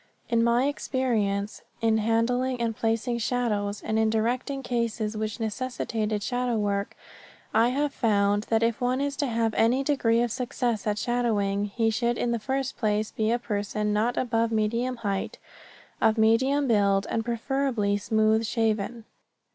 In 0.29 0.43
my 0.43 0.65
experience 0.65 1.61
in 1.79 1.99
handling 1.99 2.59
and 2.59 2.75
placing 2.75 3.19
shadows, 3.19 3.83
and 3.83 3.99
in 3.99 4.09
directing 4.09 4.63
cases 4.63 5.15
which 5.15 5.39
necessitated 5.39 6.23
shadow 6.23 6.57
work, 6.57 6.95
I 7.53 7.69
have 7.69 7.93
found 7.93 8.45
that 8.49 8.63
if 8.63 8.81
one 8.81 8.99
is 8.99 9.15
to 9.17 9.27
have 9.27 9.53
any 9.53 9.83
degree 9.83 10.23
of 10.23 10.31
success 10.31 10.87
at 10.87 10.97
shadowing, 10.97 11.65
he 11.65 11.91
should 11.91 12.17
in 12.17 12.31
the 12.31 12.39
first 12.39 12.77
place 12.77 13.11
be 13.11 13.29
a 13.31 13.37
person 13.37 13.93
not 13.93 14.17
above 14.17 14.51
medium 14.51 14.95
height, 15.05 15.37
of 16.01 16.17
medium 16.17 16.67
build, 16.67 17.05
and 17.11 17.23
preferably 17.23 17.95
smooth 17.95 18.43
shaven. 18.43 19.05